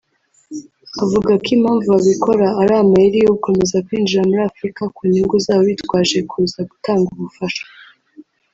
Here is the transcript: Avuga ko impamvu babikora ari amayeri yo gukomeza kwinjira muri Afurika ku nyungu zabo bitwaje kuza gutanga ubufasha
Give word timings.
Avuga 1.03 1.31
ko 1.43 1.47
impamvu 1.57 1.85
babikora 1.95 2.47
ari 2.61 2.73
amayeri 2.83 3.17
yo 3.19 3.29
gukomeza 3.35 3.83
kwinjira 3.85 4.27
muri 4.29 4.41
Afurika 4.49 4.81
ku 4.95 5.01
nyungu 5.11 5.35
zabo 5.45 5.63
bitwaje 5.69 6.17
kuza 6.29 6.59
gutanga 6.71 7.07
ubufasha 7.15 7.63